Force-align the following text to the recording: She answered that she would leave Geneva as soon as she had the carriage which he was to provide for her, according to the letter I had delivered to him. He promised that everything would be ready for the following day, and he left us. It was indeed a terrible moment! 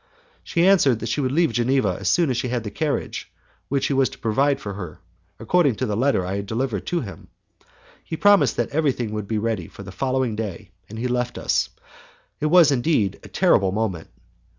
She 0.43 0.65
answered 0.65 0.97
that 0.99 1.09
she 1.09 1.21
would 1.21 1.31
leave 1.31 1.53
Geneva 1.53 1.95
as 1.99 2.09
soon 2.09 2.31
as 2.31 2.37
she 2.37 2.47
had 2.47 2.63
the 2.63 2.71
carriage 2.71 3.31
which 3.69 3.85
he 3.85 3.93
was 3.93 4.09
to 4.09 4.17
provide 4.17 4.59
for 4.59 4.73
her, 4.73 4.99
according 5.39 5.75
to 5.75 5.85
the 5.85 5.95
letter 5.95 6.25
I 6.25 6.37
had 6.37 6.47
delivered 6.47 6.87
to 6.87 7.01
him. 7.01 7.27
He 8.03 8.17
promised 8.17 8.57
that 8.57 8.69
everything 8.71 9.11
would 9.11 9.27
be 9.27 9.37
ready 9.37 9.67
for 9.67 9.83
the 9.83 9.91
following 9.91 10.35
day, 10.35 10.71
and 10.89 10.97
he 10.97 11.07
left 11.07 11.37
us. 11.37 11.69
It 12.39 12.47
was 12.47 12.71
indeed 12.71 13.19
a 13.21 13.27
terrible 13.27 13.71
moment! 13.71 14.07